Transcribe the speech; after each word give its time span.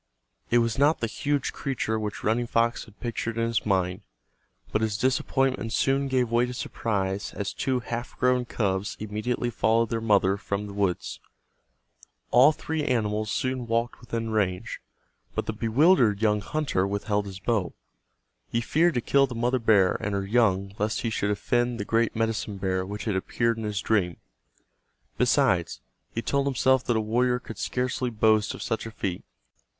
It 0.49 0.57
was 0.57 0.79
not 0.79 0.99
the 0.99 1.05
huge 1.05 1.53
creature 1.53 1.99
which 1.99 2.23
Running 2.23 2.47
Fox 2.47 2.85
had 2.85 2.99
pictured 2.99 3.37
in 3.37 3.45
his 3.45 3.67
mind, 3.67 4.01
but 4.71 4.81
his 4.81 4.97
disappointment 4.97 5.71
soon 5.73 6.07
gave 6.07 6.31
way 6.31 6.47
to 6.47 6.55
surprise 6.55 7.35
as 7.35 7.53
two 7.53 7.81
half 7.81 8.17
grown 8.17 8.45
cubs 8.45 8.97
immediately 8.99 9.51
followed 9.51 9.91
their 9.91 10.01
mother 10.01 10.37
from 10.37 10.65
the 10.65 10.73
woods. 10.73 11.19
All 12.31 12.51
three 12.51 12.83
animals 12.83 13.29
soon 13.29 13.67
walked 13.67 13.99
within 13.99 14.31
range, 14.31 14.81
but 15.35 15.45
the 15.45 15.53
bewildered 15.53 16.19
young 16.19 16.41
hunter 16.41 16.87
withheld 16.87 17.27
his 17.27 17.39
arrow. 17.47 17.75
He 18.49 18.59
feared 18.59 18.95
to 18.95 19.01
kill 19.01 19.27
the 19.27 19.35
mother 19.35 19.59
bear 19.59 19.97
and 19.99 20.15
her 20.15 20.25
young 20.25 20.73
lest 20.79 21.01
he 21.01 21.11
should 21.11 21.29
offend 21.29 21.79
the 21.79 21.85
great 21.85 22.15
medicine 22.15 22.57
bear 22.57 22.87
which 22.87 23.05
had 23.05 23.15
appeared 23.15 23.59
in 23.59 23.65
his 23.65 23.81
dream. 23.81 24.17
Besides, 25.19 25.79
he 26.11 26.23
told 26.23 26.47
himself 26.47 26.83
that 26.85 26.97
a 26.97 27.01
warrior 27.01 27.37
could 27.37 27.59
scarcely 27.59 28.09
boast 28.09 28.55
of 28.55 28.63
such 28.63 28.87
a 28.87 28.91
feat. 28.91 29.23